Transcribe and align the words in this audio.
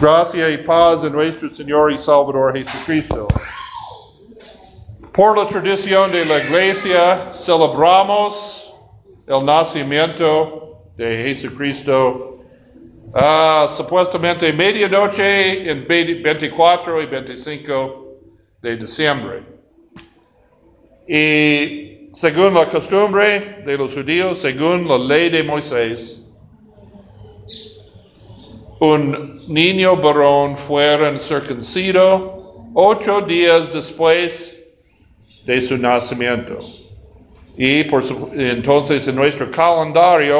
Gracia 0.00 0.48
y 0.48 0.56
paz 0.56 1.04
en 1.04 1.12
nuestro 1.12 1.50
Señor 1.50 1.92
y 1.92 1.98
Salvador 1.98 2.56
Jesucristo. 2.56 3.28
Por 5.12 5.36
la 5.36 5.46
tradición 5.46 6.10
de 6.10 6.24
la 6.24 6.38
Iglesia 6.42 7.32
celebramos 7.34 8.72
el 9.26 9.44
nacimiento 9.44 10.70
de 10.96 11.24
Jesucristo 11.24 12.16
ah, 13.14 13.68
supuestamente 13.76 14.50
medianoche 14.54 15.70
en 15.70 15.86
24 15.86 17.02
y 17.02 17.06
25 17.06 18.06
de 18.62 18.76
diciembre. 18.78 19.42
Y 21.06 22.08
según 22.14 22.54
la 22.54 22.64
costumbre 22.64 23.62
de 23.66 23.76
los 23.76 23.92
judíos, 23.92 24.38
según 24.38 24.88
la 24.88 24.96
ley 24.96 25.28
de 25.28 25.42
Moisés, 25.42 26.29
un 28.80 29.42
niño 29.46 29.96
varón 29.96 30.56
fuera 30.56 31.18
circuncido 31.20 32.72
ocho 32.74 33.20
días 33.20 33.72
después 33.72 35.44
de 35.46 35.60
su 35.60 35.76
nacimiento. 35.76 36.56
Y 37.58 37.84
por 37.84 38.02
entonces 38.36 39.06
en 39.06 39.16
nuestro 39.16 39.50
calendario, 39.50 40.38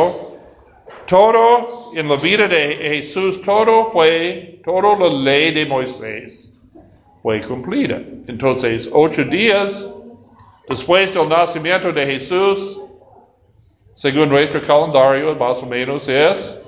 todo 1.06 1.68
en 1.96 2.08
la 2.08 2.16
vida 2.16 2.48
de 2.48 2.76
Jesús, 2.76 3.42
todo 3.42 3.90
fue, 3.90 4.60
toda 4.64 4.96
la 4.96 5.09
ley 5.09 5.50
de 5.52 5.66
Moisés 5.66 6.50
fue 7.22 7.42
cumplida. 7.42 8.00
Entonces, 8.26 8.88
ocho 8.90 9.24
días 9.24 9.86
después 10.66 11.12
del 11.12 11.28
nacimiento 11.28 11.92
de 11.92 12.06
Jesús, 12.06 12.78
según 13.95 14.30
nuestro 14.30 14.62
calendario, 14.62 15.34
más 15.34 15.62
o 15.62 15.66
menos 15.66 16.09
es 16.09 16.59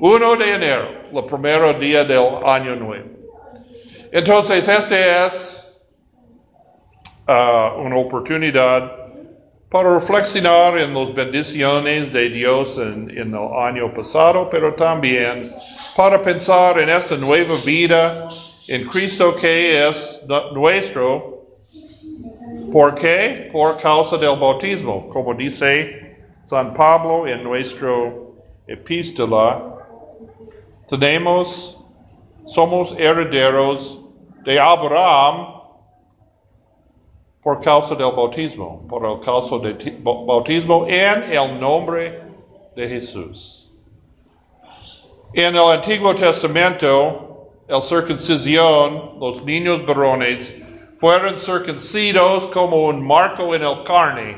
1 0.00 0.36
de 0.36 0.52
enero, 0.54 0.88
el 1.14 1.24
primer 1.24 1.78
día 1.78 2.04
del 2.04 2.24
año 2.44 2.76
nuevo. 2.76 3.06
Entonces, 4.10 4.68
esta 4.68 5.26
es 5.26 5.72
ah, 7.28 7.74
una 7.78 7.96
oportunidad 7.96 8.92
para 9.70 9.94
reflexionar 9.94 10.76
en 10.78 10.92
las 10.94 11.14
bendiciones 11.14 12.12
de 12.12 12.28
Dios 12.28 12.76
en, 12.76 13.10
en 13.16 13.34
el 13.34 13.48
año 13.58 13.92
pasado, 13.94 14.48
pero 14.50 14.74
también 14.74 15.32
para 15.96 16.20
pensar 16.20 16.78
en 16.78 16.90
esta 16.90 17.16
nueva 17.16 17.54
vida 17.64 18.28
en 18.68 18.84
Cristo 18.88 19.34
que 19.40 19.88
es 19.88 20.20
nu- 20.28 20.52
nuestro. 20.52 21.16
¿Por 22.70 22.94
qué? 22.94 23.48
Por 23.52 23.80
causa 23.80 24.16
del 24.18 24.38
bautismo, 24.38 25.08
como 25.08 25.32
dice 25.34 26.16
San 26.44 26.74
Pablo 26.74 27.26
en 27.26 27.42
nuestra 27.42 28.12
epístola. 28.66 29.68
Tenemos, 30.98 31.78
somos 32.44 32.92
herederos 32.98 33.98
de 34.44 34.60
Abraham 34.60 35.54
por 37.42 37.60
causa 37.62 37.94
del 37.94 38.12
bautismo, 38.12 38.86
por 38.90 39.06
el 39.06 39.18
causa 39.20 39.56
del 39.58 39.78
ti- 39.78 39.96
ba- 40.02 40.22
bautismo 40.26 40.86
en 40.86 41.32
el 41.32 41.58
nombre 41.58 42.20
de 42.76 42.88
Jesús. 42.88 43.70
En 45.32 45.56
el 45.56 45.62
Antiguo 45.62 46.14
Testamento, 46.14 47.48
el 47.68 47.80
circuncisión, 47.80 49.18
los 49.18 49.42
niños 49.44 49.86
varones, 49.86 50.54
fueron 51.00 51.36
circuncidos 51.38 52.44
como 52.48 52.76
un 52.88 53.06
marco 53.06 53.54
en 53.54 53.62
el 53.62 53.82
carne, 53.82 54.36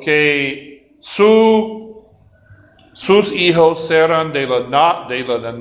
que 0.00 0.96
su, 1.00 1.85
sus 2.96 3.30
hijos 3.30 3.86
serán 3.86 4.32
de 4.32 4.46
la, 4.46 5.04
de 5.06 5.22
la 5.22 5.52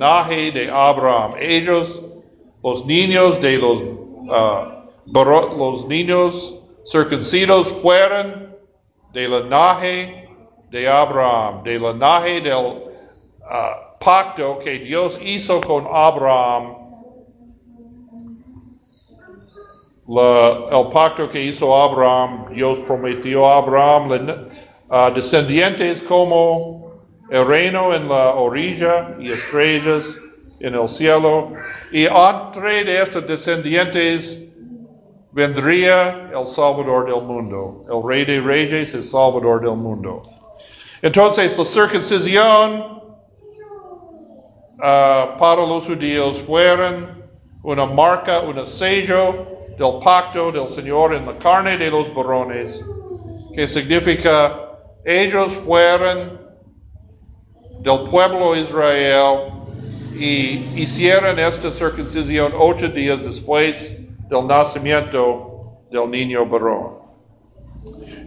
de 0.52 0.70
Abraham. 0.72 1.34
Ellos, 1.38 2.02
los 2.64 2.86
niños 2.86 3.42
de 3.42 3.58
los, 3.58 3.82
ah, 4.32 4.86
los 5.06 5.86
niños 5.86 6.56
circuncidos 6.86 7.68
fueron 7.68 8.56
del 9.12 9.32
linaje 9.32 10.30
de 10.72 10.88
Abraham, 10.88 11.62
del 11.64 11.82
linaje 11.82 12.40
del 12.40 12.82
ah, 13.52 13.96
pacto 14.00 14.58
que 14.58 14.80
Dios 14.80 15.20
hizo 15.22 15.60
con 15.60 15.86
Abraham, 15.92 16.74
La- 20.08 20.68
el 20.72 20.88
pacto 20.88 21.28
que 21.28 21.44
hizo 21.44 21.76
Abraham, 21.76 22.46
Dios 22.54 22.80
prometió 22.88 23.46
a 23.46 23.58
Abraham 23.58 24.48
ah, 24.90 25.12
descendientes 25.14 26.02
como 26.02 26.85
el 27.30 27.48
reino 27.48 27.94
en 27.94 28.08
la 28.08 28.36
orilla 28.36 29.16
y 29.20 29.32
estrellas 29.32 30.18
en 30.60 30.76
el 30.76 30.90
cielo. 30.90 31.54
Y 31.92 32.06
entre 32.06 32.84
de 32.84 33.02
estos 33.02 33.28
descendientes 33.28 34.40
vendría 35.32 36.32
el 36.34 36.48
Salvador 36.48 37.06
del 37.06 37.24
mundo, 37.24 37.86
el 37.90 38.08
Rey 38.08 38.26
de 38.26 38.42
Reyes, 38.42 38.94
el 38.94 39.04
Salvador 39.04 39.62
del 39.62 39.76
mundo. 39.76 40.24
Entonces, 41.02 41.58
la 41.58 41.66
circuncisión 41.66 43.02
ah, 44.82 45.36
para 45.38 45.66
los 45.66 45.86
judíos 45.86 46.40
fueron 46.40 47.24
una 47.64 47.86
marca, 47.86 48.42
un 48.42 48.66
sello 48.66 49.48
del 49.78 50.00
pacto 50.04 50.52
del 50.52 50.70
Señor 50.70 51.14
en 51.14 51.26
la 51.26 51.38
carne 51.38 51.78
de 51.78 51.92
los 51.92 52.14
varones, 52.16 52.84
que 53.54 53.68
significa 53.68 54.58
ellos 55.04 55.54
fueron 55.54 56.45
del 57.86 58.00
pueblo 58.10 58.56
Israel 58.56 59.54
y 60.18 60.66
hicieron 60.76 61.38
esta 61.38 61.70
circuncisión 61.70 62.52
ocho 62.58 62.90
días 62.90 63.24
después 63.24 63.96
del 64.28 64.48
nacimiento 64.48 65.78
del 65.92 66.10
niño 66.10 66.48
varón. 66.48 66.96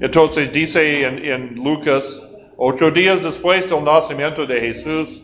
Entonces 0.00 0.52
dice 0.52 1.04
en, 1.04 1.56
Lucas, 1.56 2.22
ocho 2.56 2.92
días 2.92 3.20
después 3.20 3.68
del 3.68 3.82
nacimiento 3.82 4.46
de 4.46 4.60
Jesús, 4.60 5.22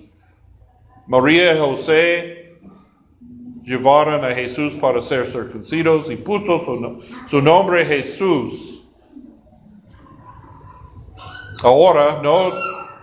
María 1.06 1.54
y 1.54 1.58
José 1.60 2.56
llevaron 3.62 4.24
a 4.24 4.34
Jesús 4.34 4.74
para 4.74 5.00
ser 5.00 5.26
circuncidos 5.26 6.10
y 6.10 6.16
puso 6.16 6.60
su 7.30 7.40
nombre 7.40 7.86
Jesús. 7.86 8.82
Ahora, 11.62 12.20
no, 12.20 12.50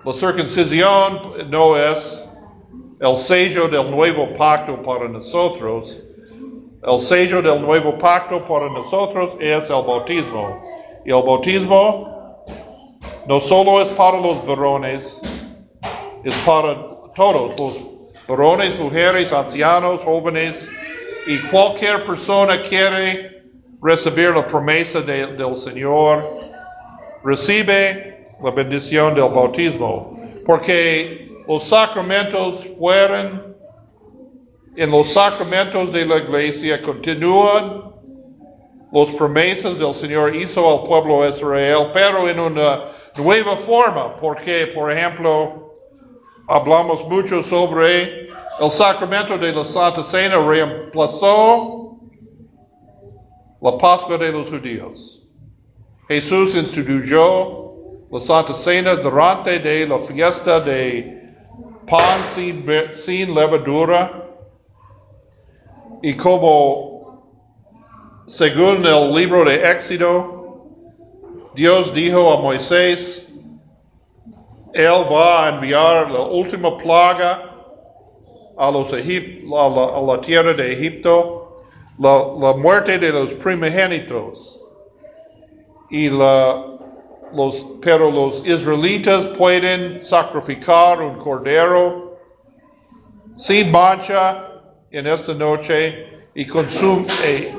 la 0.03 0.13
circuncisión 0.13 1.49
no 1.49 1.77
es 1.77 2.23
el 2.99 3.17
sello 3.17 3.67
del 3.67 3.89
nuevo 3.91 4.27
pacto 4.37 4.79
para 4.81 5.07
nosotros. 5.07 5.97
El 6.83 6.99
sello 6.99 7.41
del 7.41 7.61
nuevo 7.61 7.97
pacto 7.97 8.43
para 8.45 8.69
nosotros 8.69 9.35
es 9.39 9.69
el 9.69 9.83
bautismo. 9.83 10.59
Y 11.05 11.09
el 11.09 11.21
bautismo 11.21 12.43
no 13.27 13.39
solo 13.39 13.81
es 13.81 13.87
para 13.89 14.19
los 14.19 14.45
varones, 14.45 15.19
es 16.23 16.33
para 16.45 16.75
todos, 17.15 17.59
los 17.59 17.73
varones, 18.27 18.79
mujeres, 18.79 19.31
ancianos, 19.31 20.01
jóvenes, 20.01 20.67
y 21.27 21.37
cualquier 21.49 22.03
persona 22.03 22.61
quiere 22.63 23.37
recibir 23.83 24.31
la 24.31 24.45
promesa 24.47 25.01
de- 25.01 25.27
del 25.27 25.55
Señor, 25.55 26.23
recibe 27.23 28.19
la 28.43 28.51
bendición 28.51 29.13
del 29.13 29.29
bautismo, 29.29 30.19
porque 30.45 31.31
los 31.47 31.63
sacramentos 31.63 32.65
fueron, 32.77 33.55
en 34.75 34.91
los 34.91 35.07
sacramentos 35.13 35.91
de 35.91 36.05
la 36.05 36.17
iglesia 36.17 36.81
continúan 36.81 37.91
las 38.91 39.09
promesas 39.11 39.79
del 39.79 39.93
Señor 39.93 40.35
hizo 40.35 40.69
al 40.69 40.83
pueblo 40.83 41.27
Israel, 41.27 41.91
pero 41.93 42.27
en 42.27 42.39
una 42.39 42.85
nueva 43.17 43.55
forma, 43.55 44.15
porque, 44.17 44.67
por 44.75 44.91
ejemplo, 44.91 45.73
hablamos 46.47 47.07
mucho 47.07 47.41
sobre 47.41 48.25
el 48.59 48.69
sacramento 48.69 49.37
de 49.37 49.53
la 49.53 49.63
Santa 49.63 50.03
Cena 50.03 50.37
reemplazó 50.45 51.97
la 53.61 53.77
Pascua 53.77 54.17
de 54.17 54.31
los 54.31 54.49
judíos. 54.49 55.20
Jesús 56.11 56.55
instituyó 56.55 57.71
la 58.11 58.19
Santa 58.19 58.53
Cena 58.53 58.95
durante 58.95 59.87
la 59.87 59.97
fiesta 59.97 60.59
de 60.59 61.21
pan 61.87 62.19
sin, 62.93 63.33
levadura 63.33 64.27
y 66.03 66.13
como 66.15 67.31
según 68.27 68.85
el 68.85 69.13
libro 69.15 69.45
de 69.45 69.71
Éxodo, 69.71 70.65
Dios 71.55 71.93
dijo 71.93 72.33
a 72.33 72.41
Moisés, 72.41 73.27
él 74.73 75.05
va 75.09 75.45
a 75.45 75.49
enviar 75.55 76.11
la 76.11 76.23
última 76.23 76.77
plaga 76.77 77.55
a, 78.57 78.69
los 78.69 78.91
Egip- 78.91 79.45
a 79.53 80.01
la, 80.01 80.19
tierra 80.19 80.53
de 80.53 80.73
Egipto, 80.73 81.63
la 81.99 82.53
muerte 82.57 82.99
de 82.99 83.13
los 83.13 83.31
primogénitos. 83.35 84.60
Y 85.91 86.09
los, 86.09 87.65
pero 87.81 88.09
los 88.09 88.45
israelitas 88.45 89.25
pueden 89.37 90.03
sacrificar 90.03 91.01
un 91.01 91.15
cordero 91.17 92.17
sin 93.35 93.71
mancha 93.71 94.47
en 94.91 95.07
esta 95.07 95.33
noche 95.33 96.21
eh, 96.35 97.53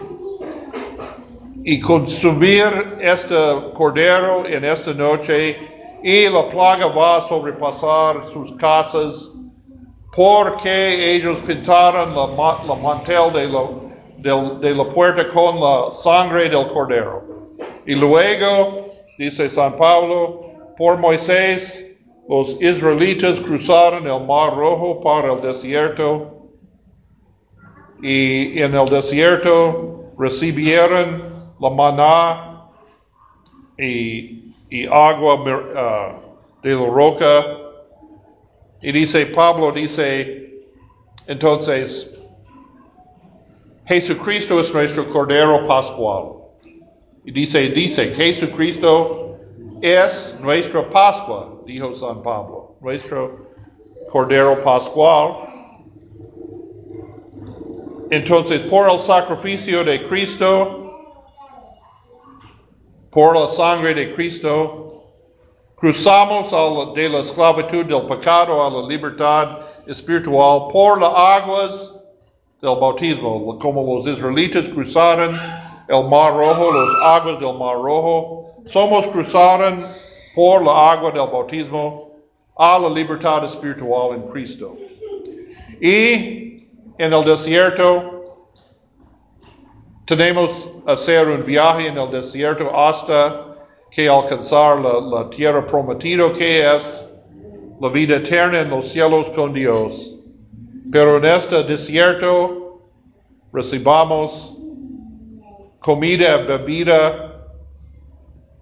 y 1.64 1.80
consumir 1.80 2.96
este 3.00 3.34
cordero 3.74 4.46
en 4.46 4.64
esta 4.64 4.94
noche 4.94 5.58
y 6.02 6.28
la 6.28 6.48
plaga 6.48 6.86
va 6.86 7.18
a 7.18 7.20
sobrepasar 7.20 8.26
sus 8.32 8.52
casas 8.56 9.30
porque 10.14 11.14
ellos 11.14 11.38
pintaron 11.46 12.14
la, 12.14 12.26
la 12.66 12.74
mantel 12.74 13.32
de 13.32 13.48
la, 13.48 14.58
de 14.60 14.74
la 14.74 14.84
puerta 14.84 15.28
con 15.28 15.60
la 15.60 15.90
sangre 15.90 16.48
del 16.48 16.66
cordero. 16.68 17.41
Y 17.86 17.94
luego, 17.94 18.86
dice 19.18 19.48
San 19.48 19.76
Pablo, 19.76 20.40
por 20.76 20.98
Moisés 20.98 21.96
los 22.28 22.60
israelitas 22.62 23.40
cruzaron 23.40 24.06
el 24.06 24.24
mar 24.26 24.54
rojo 24.54 25.00
para 25.00 25.32
el 25.32 25.40
desierto 25.40 26.48
y 28.00 28.60
en 28.60 28.74
el 28.74 28.88
desierto 28.88 30.12
recibieron 30.18 31.22
la 31.60 31.70
maná 31.70 32.68
y, 33.78 34.38
agua 34.90 35.34
uh, 35.34 36.62
de 36.62 36.74
la 36.74 36.86
roca. 36.86 37.58
Y 38.80 38.92
dice 38.92 39.26
Pablo, 39.26 39.70
dice, 39.70 40.64
entonces, 41.26 42.18
Jesucristo 43.86 44.58
es 44.60 44.72
nuestro 44.72 45.08
Cordero 45.08 45.64
Pascual. 45.64 46.41
Dice, 47.24 47.68
dice, 47.68 48.12
Jesucristo 48.14 49.36
es 49.80 50.34
nuestra 50.40 50.88
Pascua, 50.90 51.60
dijo 51.64 51.94
San 51.94 52.20
Pablo, 52.20 52.74
nuestro 52.80 53.46
Cordero 54.10 54.60
Pascual. 54.62 55.48
Entonces, 58.10 58.60
por 58.62 58.90
el 58.90 58.98
sacrificio 58.98 59.84
de 59.84 60.02
Cristo, 60.08 60.82
por 63.10 63.38
la 63.38 63.46
sangre 63.46 63.94
de 63.94 64.14
Cristo, 64.14 64.88
cruzamos 65.76 66.50
de 66.94 67.08
la 67.08 67.20
esclavitud 67.20 67.84
del 67.84 68.02
pecado 68.02 68.64
a 68.64 68.68
la 68.68 68.86
libertad 68.88 69.60
espiritual 69.86 70.68
por 70.72 71.00
las 71.00 71.12
aguas 71.14 71.94
del 72.60 72.76
bautismo, 72.80 73.58
como 73.60 73.94
los 73.94 74.06
israelitas 74.08 74.68
cruzaron 74.68 75.38
el 75.88 76.08
mar 76.08 76.34
rojo, 76.36 76.70
los 76.70 77.02
aguas 77.02 77.38
del 77.38 77.54
mar 77.58 77.76
rojo. 77.76 78.54
Somos 78.66 79.06
cruzados 79.08 80.32
por 80.34 80.62
la 80.62 80.92
agua 80.92 81.10
del 81.10 81.28
bautismo 81.28 82.10
a 82.56 82.78
la 82.78 82.88
libertad 82.88 83.44
espiritual 83.44 84.14
en 84.14 84.22
Cristo. 84.30 84.76
Y 85.80 86.68
en 86.98 87.12
el 87.12 87.24
desierto 87.24 88.24
tenemos 90.04 90.68
hacer 90.86 91.26
un 91.26 91.44
viaje 91.44 91.88
en 91.88 91.98
el 91.98 92.10
desierto 92.10 92.70
hasta 92.74 93.46
que 93.90 94.08
alcanzar 94.08 94.80
la, 94.80 95.00
la 95.00 95.30
tierra 95.30 95.66
prometida 95.66 96.32
que 96.32 96.74
es 96.74 97.04
la 97.80 97.88
vida 97.88 98.16
eterna 98.16 98.60
en 98.60 98.70
los 98.70 98.88
cielos 98.88 99.28
con 99.30 99.52
Dios. 99.52 100.14
Pero 100.90 101.16
en 101.16 101.24
este 101.24 101.62
desierto 101.64 102.80
recibamos 103.52 104.51
comida, 105.82 106.38
bebida 106.38 107.32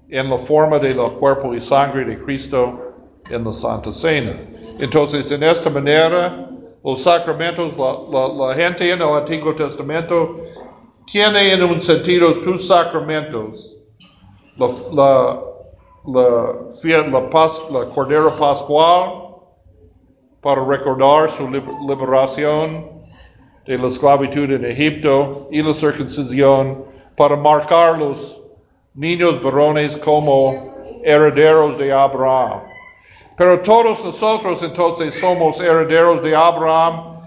en 0.08 0.28
la 0.28 0.38
forma 0.38 0.78
del 0.78 0.96
cuerpo 0.96 1.54
y 1.54 1.60
sangre 1.60 2.04
de 2.04 2.18
Cristo 2.18 2.94
en 3.30 3.44
la 3.44 3.52
Santa 3.52 3.92
Cena. 3.92 4.32
Entonces, 4.80 5.30
en 5.30 5.42
esta 5.42 5.70
manera, 5.70 6.50
los 6.82 7.02
sacramentos, 7.02 7.74
la, 7.76 8.54
gente 8.54 8.90
en 8.90 9.02
el 9.02 9.08
Antiguo 9.08 9.54
Testamento 9.54 10.36
tiene 11.06 11.52
en 11.52 11.62
un 11.62 11.80
sentido 11.80 12.42
sus 12.42 12.66
sacramentos, 12.66 13.76
la, 14.56 14.68
la, 14.94 15.42
la, 16.06 17.20
la 17.70 17.84
Cordero 17.94 18.32
Pascual, 18.38 19.20
para 20.40 20.64
recordar 20.64 21.30
su 21.30 21.48
liberación 21.86 22.88
de 23.66 23.76
la 23.76 23.86
esclavitud 23.88 24.50
en 24.50 24.64
Egipto 24.64 25.48
y 25.50 25.62
la 25.62 25.74
circuncisión 25.74 26.84
para 27.16 27.36
marcar 27.36 27.98
los 27.98 28.40
niños 28.94 29.42
varones 29.42 29.96
como 29.96 30.74
herederos 31.04 31.78
de 31.78 31.92
Abraham. 31.92 32.60
Pero 33.36 33.60
todos 33.60 34.04
nosotros 34.04 34.62
entonces 34.62 35.14
somos 35.14 35.60
herederos 35.60 36.22
de 36.22 36.34
Abraham 36.34 37.22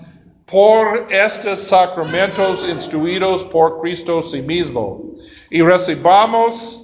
por 0.46 1.08
estos 1.10 1.60
sacramentos 1.60 2.68
instruidos 2.70 3.44
por 3.46 3.82
Cristo 3.82 4.22
sí 4.22 4.42
mismo. 4.42 5.02
Y 5.50 5.62
recibamos 5.62 6.82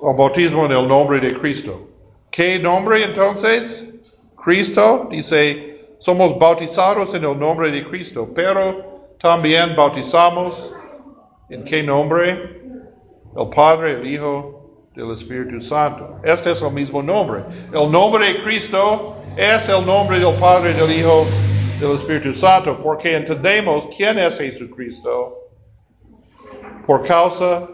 el 0.00 0.16
bautismo 0.16 0.64
en 0.64 0.72
el 0.72 0.88
nombre 0.88 1.20
de 1.20 1.38
Cristo. 1.38 1.88
¿Qué 2.30 2.58
nombre 2.58 3.04
entonces? 3.04 3.84
Cristo 4.36 5.08
dice, 5.10 5.76
somos 5.98 6.38
bautizados 6.38 7.12
en 7.14 7.24
el 7.24 7.38
nombre 7.38 7.70
de 7.70 7.84
Cristo, 7.84 8.30
pero 8.34 9.12
también 9.18 9.74
bautizamos 9.76 10.72
¿En 11.50 11.64
qué 11.64 11.82
nombre? 11.82 12.60
El 13.36 13.48
Padre, 13.48 13.92
el 14.00 14.06
Hijo, 14.06 14.58
del 14.94 15.12
Espíritu 15.12 15.60
Santo. 15.60 16.20
Este 16.22 16.50
es 16.50 16.60
el 16.60 16.72
mismo 16.72 17.02
nombre. 17.02 17.42
El 17.72 17.90
nombre 17.90 18.26
de 18.32 18.42
Cristo 18.42 19.14
es 19.34 19.66
el 19.70 19.86
nombre 19.86 20.18
del 20.18 20.34
Padre, 20.34 20.74
del 20.74 20.90
Hijo, 20.90 21.24
del 21.80 21.92
Espíritu 21.92 22.34
Santo, 22.34 22.78
porque 22.82 23.16
entendemos 23.16 23.86
quién 23.96 24.18
es 24.18 24.36
Jesucristo 24.36 25.38
por 26.86 27.06
causa 27.06 27.66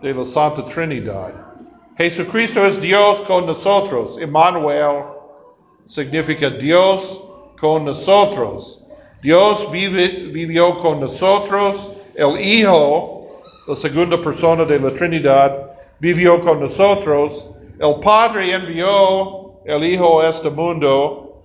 de 0.00 0.14
la 0.14 0.24
Santa 0.24 0.64
Trinidad. 0.66 1.32
Jesucristo 1.96 2.64
es 2.64 2.80
Dios 2.80 3.20
con 3.22 3.46
nosotros. 3.46 4.18
Emmanuel 4.20 5.02
significa 5.86 6.48
Dios 6.48 7.24
con 7.58 7.86
nosotros. 7.86 8.84
Dios 9.20 9.68
vivió 9.72 10.76
con 10.76 11.00
nosotros 11.00 11.97
el 12.18 12.40
Hijo, 12.40 13.28
la 13.68 13.76
segunda 13.76 14.16
persona 14.16 14.64
de 14.64 14.80
la 14.80 14.90
Trinidad, 14.90 15.70
vivió 16.00 16.40
con 16.40 16.58
nosotros. 16.58 17.48
El 17.78 18.00
Padre 18.00 18.52
envió 18.52 19.62
el 19.64 19.84
Hijo 19.84 20.20
a 20.20 20.28
este 20.28 20.50
mundo. 20.50 21.44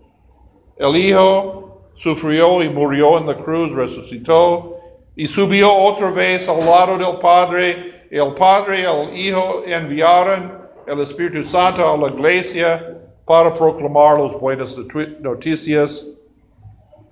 El 0.77 0.95
Hijo 0.97 1.91
sufrió 1.93 2.63
y 2.63 2.69
murió 2.69 3.19
en 3.19 3.27
la 3.27 3.37
cruz, 3.37 3.71
resucitó 3.71 4.75
y 5.15 5.27
subió 5.27 5.71
otra 5.71 6.09
vez 6.09 6.49
al 6.49 6.65
lado 6.65 6.97
del 6.97 7.19
Padre. 7.19 8.07
El 8.09 8.33
Padre 8.33 8.81
y 8.81 8.83
el 8.83 9.15
Hijo 9.15 9.61
enviaron 9.67 10.57
el 10.87 10.99
Espíritu 11.01 11.43
Santo 11.43 11.87
a 11.87 11.95
la 11.95 12.07
iglesia 12.07 12.97
para 13.25 13.53
proclamar 13.53 14.19
las 14.19 14.33
buenas 14.33 14.75
noticias 15.19 16.07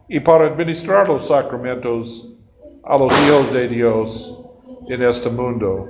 y 0.10 0.20
para 0.20 0.48
administrar 0.48 1.08
los 1.08 1.28
sacramentos 1.28 2.32
a 2.84 2.98
los 2.98 3.14
hijos 3.28 3.54
de 3.54 3.68
Dios 3.68 4.38
en 4.90 5.04
este 5.04 5.30
mundo. 5.30 5.88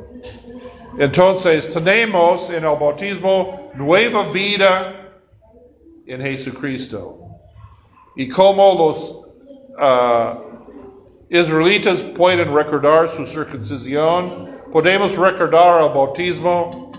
Entonces 0.98 1.71
tenemos 1.74 2.50
en 2.50 2.65
el 2.65 2.77
bautismo 2.77 3.71
nueva 3.74 4.24
vida 4.31 5.13
en 6.05 6.21
Jesucristo. 6.21 7.17
Y 8.15 8.27
como 8.27 8.74
los 8.74 9.12
uh, 9.79 10.38
israelitas 11.29 11.98
pueden 12.15 12.53
recordar 12.53 13.10
su 13.10 13.25
circuncisión, 13.25 14.50
podemos 14.71 15.15
recordar 15.15 15.83
el 15.83 15.89
bautismo 15.89 16.91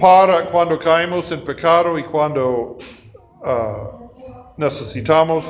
para 0.00 0.44
cuando 0.46 0.78
caemos 0.78 1.30
en 1.30 1.42
pecado 1.44 1.98
y 1.98 2.02
cuando 2.02 2.76
uh, 3.42 4.10
necesitamos 4.56 5.44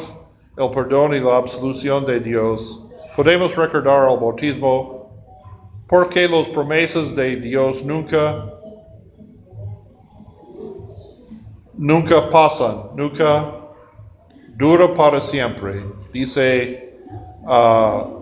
el 0.58 0.70
perdón 0.70 1.14
y 1.14 1.20
la 1.20 1.36
absolución 1.36 2.04
de 2.04 2.20
Dios, 2.20 2.80
podemos 3.14 3.54
recordar 3.54 4.10
el 4.10 4.18
bautismo 4.18 4.98
porque 5.86 6.28
las 6.28 6.48
promesas 6.48 7.14
de 7.14 7.36
Dios 7.36 7.84
nunca, 7.84 8.44
nunca 11.74 12.28
pasan, 12.28 12.90
nunca 12.94 13.52
dura 14.56 14.92
para 14.94 15.20
siempre. 15.20 15.82
Dice, 16.12 16.98
uh, 17.44 18.18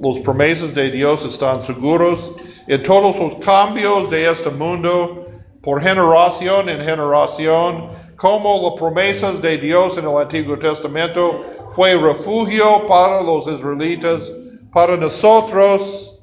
los 0.00 0.20
promesas 0.20 0.72
de 0.74 0.90
Dios 0.90 1.24
están 1.24 1.62
seguros 1.62 2.32
en 2.66 2.82
todos 2.82 3.18
los 3.18 3.34
cambios 3.36 4.08
de 4.08 4.30
este 4.30 4.50
mundo, 4.50 5.26
por 5.62 5.82
generación 5.82 6.68
en 6.68 6.78
generación, 6.78 7.88
como 8.18 8.60
las 8.62 8.72
promesas 8.72 9.40
de 9.40 9.58
Dios 9.58 9.96
en 9.96 10.04
el 10.06 10.16
Antiguo 10.16 10.58
Testamento 10.58 11.44
fue 11.70 11.94
refugio 11.94 12.84
para 12.88 13.22
los 13.22 13.46
israelitas, 13.46 14.32
para 14.72 14.96
nosotros, 14.96 16.18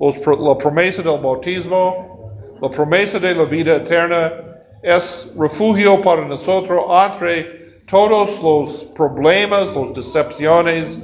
la 0.00 0.56
promesa 0.56 1.02
del 1.02 1.20
bautismo, 1.20 2.32
la 2.62 2.70
promesa 2.70 3.18
de 3.18 3.34
la 3.34 3.44
vida 3.44 3.76
eterna, 3.76 4.32
es 4.82 5.34
refugio 5.38 6.00
para 6.00 6.24
nosotros 6.24 6.84
entre 6.88 7.60
todos 7.90 8.42
los 8.42 8.84
problemas, 8.96 9.74
los 9.74 9.92
decepciones, 9.92 11.00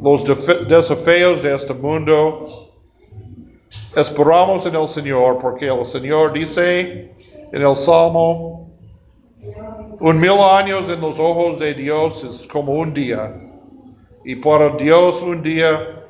los 0.00 0.24
desafíos 0.68 1.42
de 1.42 1.56
este 1.56 1.74
mundo. 1.74 2.46
Esperamos 3.96 4.64
en 4.64 4.76
el 4.76 4.86
Señor, 4.86 5.38
porque 5.38 5.66
el 5.66 5.84
Señor 5.84 6.32
dice 6.32 7.10
en 7.52 7.62
el 7.62 7.74
Salmo, 7.74 8.69
un 10.00 10.20
mil 10.20 10.38
años 10.38 10.88
en 10.88 11.00
los 11.00 11.18
ojos 11.18 11.58
de 11.58 11.74
Dios 11.74 12.24
es 12.24 12.46
como 12.46 12.72
un 12.72 12.92
día, 12.92 13.34
y 14.24 14.36
para 14.36 14.76
Dios 14.76 15.22
un 15.22 15.42
día, 15.42 16.04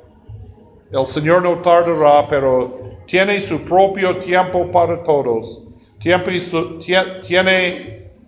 el 0.91 1.07
Señor 1.07 1.43
no 1.43 1.61
tardará, 1.61 2.27
pero 2.29 2.77
tiene 3.07 3.41
su 3.41 3.61
propio 3.61 4.17
tiempo 4.17 4.71
para 4.71 5.03
todos. 5.03 5.63
Tiene 6.01 6.41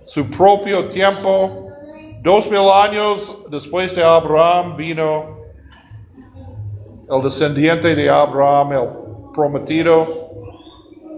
su, 0.04 0.30
propio 0.30 0.88
tiempo. 0.88 1.68
Dos 2.22 2.50
mil 2.50 2.68
años 2.68 3.38
después 3.50 3.94
de 3.96 4.04
Abraham 4.04 4.76
vino 4.76 5.38
el 7.10 7.22
descendiente 7.22 7.94
de 7.94 8.08
Abraham, 8.08 8.72
el 8.72 8.88
prometido, 9.32 10.06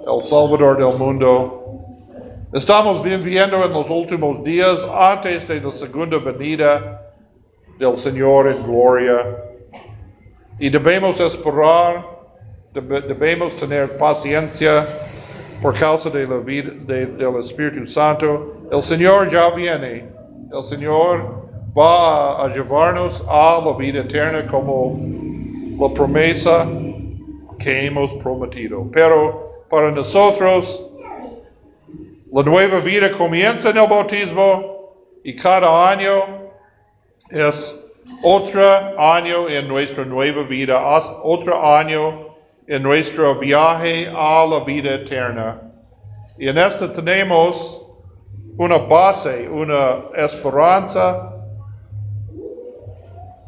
el 0.06 0.22
Salvador 0.22 0.78
del 0.78 0.98
mundo. 0.98 1.63
Estamos 2.54 3.02
viviendo 3.02 3.64
en 3.64 3.72
los 3.72 3.90
últimos 3.90 4.44
días 4.44 4.86
antes 4.94 5.48
de 5.48 5.60
la 5.60 5.72
segunda 5.72 6.18
venida 6.18 7.02
del 7.80 7.96
Señor 7.96 8.46
en 8.46 8.62
gloria. 8.62 9.26
Y 10.60 10.70
debemos 10.70 11.18
esperar, 11.18 12.06
debemos 12.72 13.56
tener 13.56 13.98
paciencia 13.98 14.86
por 15.60 15.76
causa 15.76 16.10
de 16.10 16.28
la 16.28 16.36
vida 16.36 16.70
del 16.86 17.40
Espíritu 17.40 17.88
Santo. 17.88 18.68
El 18.70 18.84
Señor 18.84 19.32
ya 19.32 19.50
viene. 19.50 20.04
El 20.52 20.62
Señor 20.62 21.48
va 21.76 22.44
a 22.44 22.48
llevarnos 22.54 23.20
a 23.28 23.58
la 23.66 23.76
vida 23.76 24.02
eterna 24.02 24.46
como 24.46 24.96
la 25.76 25.92
promesa 25.92 26.68
que 27.58 27.86
hemos 27.86 28.12
prometido. 28.22 28.88
Pero 28.92 29.64
para 29.68 29.90
nosotros, 29.90 30.93
la 32.34 32.42
nueva 32.42 32.80
vida 32.80 33.12
comienza 33.12 33.70
en 33.70 33.78
el 33.78 33.86
bautismo 33.86 34.92
y 35.22 35.36
cada 35.36 35.88
año 35.88 36.24
es 37.30 37.76
otro 38.24 38.60
año 38.98 39.48
en 39.48 39.68
nuestra 39.68 40.04
nueva 40.04 40.42
vida, 40.42 40.82
otro 41.22 41.64
año 41.64 42.34
en 42.66 42.82
nuestro 42.82 43.38
viaje 43.38 44.08
a 44.12 44.44
la 44.46 44.64
vida 44.64 44.96
eterna. 44.96 45.62
Y 46.36 46.48
en 46.48 46.58
esto 46.58 46.90
tenemos 46.90 47.80
una 48.56 48.78
base, 48.78 49.48
una 49.48 49.98
esperanza, 50.16 51.36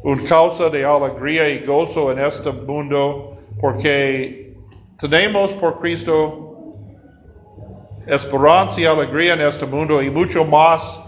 una 0.05 0.23
causa 0.23 0.69
de 0.69 0.85
alegría 0.85 1.49
y 1.49 1.59
gozo 1.65 2.09
en 2.13 2.19
este 2.19 2.53
mundo, 2.53 3.37
porque 3.59 4.55
tenemos 4.97 5.51
por 5.51 5.81
Cristo 5.81 6.46
esperanza 8.07 8.79
y 8.79 8.85
alegría 8.85 9.33
en 9.33 9.41
este 9.41 9.65
mundo 9.65 10.01
y 10.01 10.09
mucho 10.09 10.45
más 10.45 10.99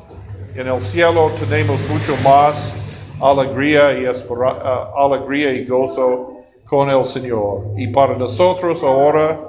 en 0.55 0.67
el 0.67 0.81
cielo 0.81 1.31
tenemos 1.39 1.79
mucho 1.89 2.15
más 2.23 2.73
alegría 3.21 3.93
y, 3.93 4.05
uh, 4.05 4.97
alegría 4.97 5.53
y 5.53 5.65
gozo 5.65 6.33
con 6.65 6.89
el 6.89 7.05
Señor. 7.05 7.65
Y 7.77 7.87
para 7.87 8.17
nosotros 8.17 8.83
ahora 8.83 9.39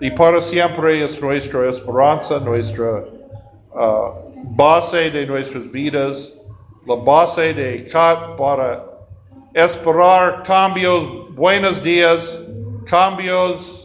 y 0.00 0.10
para 0.10 0.42
siempre 0.42 1.04
es 1.04 1.20
nuestra 1.22 1.70
esperanza, 1.70 2.40
nuestra 2.40 3.04
uh, 3.72 4.54
base 4.56 5.10
de 5.10 5.26
nuestras 5.26 5.70
vidas, 5.70 6.32
la 6.86 6.96
base 6.96 7.54
de 7.54 7.88
para 8.36 8.84
esperar 9.54 10.42
cambios, 10.42 11.34
buenos 11.34 11.82
días, 11.82 12.38
cambios 12.84 13.75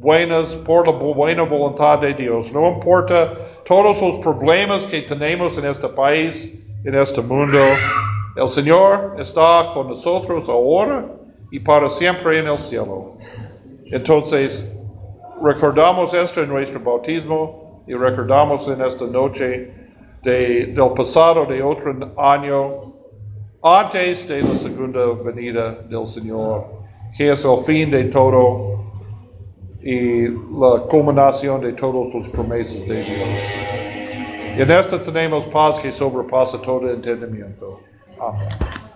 buenas 0.00 0.54
por 0.54 0.86
la 0.86 0.92
buena 0.94 1.42
voluntad 1.42 1.98
de 1.98 2.14
Dios. 2.14 2.50
No 2.52 2.68
importa 2.68 3.32
todos 3.66 4.00
los 4.00 4.20
problemas 4.20 4.84
que 4.84 5.02
tenemos 5.02 5.58
en 5.58 5.66
este 5.66 5.88
país, 5.88 6.58
en 6.84 6.94
este 6.94 7.20
mundo. 7.20 7.58
El 8.34 8.48
Señor 8.48 9.16
está 9.18 9.70
con 9.74 9.88
nosotros 9.88 10.48
ahora 10.48 11.04
y 11.50 11.60
para 11.60 11.90
siempre 11.90 12.38
en 12.38 12.48
el 12.48 12.58
cielo. 12.58 13.08
Entonces, 13.92 14.72
recordamos 15.42 16.14
esto 16.14 16.42
en 16.42 16.48
nuestro 16.48 16.80
bautismo 16.80 17.82
y 17.86 17.94
recordamos 17.94 18.68
en 18.68 18.80
esta 18.80 19.04
noche 19.12 19.70
del 20.22 20.74
pasado 20.96 21.44
de 21.44 21.62
otro 21.62 21.94
año 22.16 22.70
antes 23.62 24.26
de 24.28 24.42
la 24.42 24.56
segunda 24.56 25.00
venida 25.26 25.70
del 25.90 26.06
Señor, 26.06 26.64
que 27.18 27.32
es 27.32 27.44
el 27.44 27.58
fin 27.58 27.90
de 27.90 28.04
todo 28.04 28.79
y 29.82 30.28
la 30.28 30.82
culminación 30.88 31.60
de 31.60 31.72
todas 31.72 32.14
las 32.14 32.28
promesas 32.28 32.86
de 32.86 33.02
Dios. 33.02 33.28
Y 34.58 34.62
en 34.62 34.70
esta 34.70 35.00
tenemos 35.00 35.44
paz 35.44 35.80
que 35.80 35.90
sobrepasa 35.90 36.60
todo 36.60 36.90
entendimiento. 36.90 37.80
Amén. 38.18 38.89